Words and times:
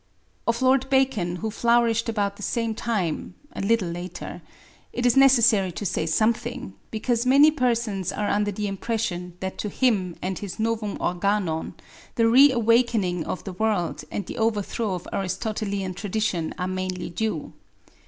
Of 0.47 0.63
Lord 0.63 0.89
Bacon, 0.89 1.35
who 1.35 1.51
flourished 1.51 2.09
about 2.09 2.35
the 2.35 2.41
same 2.41 2.73
time 2.73 3.35
(a 3.53 3.61
little 3.61 3.87
later), 3.87 4.41
it 4.91 5.05
is 5.05 5.15
necessary 5.15 5.71
to 5.73 5.85
say 5.85 6.07
something, 6.07 6.73
because 6.89 7.27
many 7.27 7.51
persons 7.51 8.11
are 8.11 8.27
under 8.27 8.51
the 8.51 8.65
impression 8.67 9.37
that 9.41 9.59
to 9.59 9.69
him 9.69 10.15
and 10.19 10.39
his 10.39 10.59
Novum 10.59 10.97
Organon 10.99 11.75
the 12.15 12.27
reawakening 12.27 13.25
of 13.25 13.43
the 13.43 13.53
world, 13.53 14.03
and 14.09 14.25
the 14.25 14.39
overthrow 14.39 14.95
of 14.95 15.07
Aristotelian 15.13 15.93
tradition, 15.93 16.55
are 16.57 16.67
mainly 16.67 17.11
due. 17.11 17.53